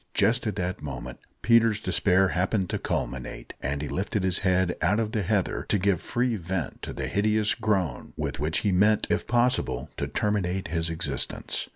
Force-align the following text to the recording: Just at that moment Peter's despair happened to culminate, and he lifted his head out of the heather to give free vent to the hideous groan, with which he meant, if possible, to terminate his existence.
Just 0.15 0.47
at 0.47 0.55
that 0.55 0.81
moment 0.81 1.19
Peter's 1.43 1.79
despair 1.79 2.29
happened 2.29 2.71
to 2.71 2.79
culminate, 2.79 3.53
and 3.61 3.83
he 3.83 3.87
lifted 3.87 4.23
his 4.23 4.39
head 4.39 4.75
out 4.81 4.99
of 4.99 5.11
the 5.11 5.21
heather 5.21 5.63
to 5.69 5.77
give 5.77 6.01
free 6.01 6.35
vent 6.35 6.81
to 6.81 6.91
the 6.91 7.05
hideous 7.05 7.53
groan, 7.53 8.13
with 8.17 8.39
which 8.39 8.61
he 8.61 8.71
meant, 8.71 9.05
if 9.11 9.27
possible, 9.27 9.91
to 9.97 10.07
terminate 10.07 10.69
his 10.69 10.89
existence. 10.89 11.69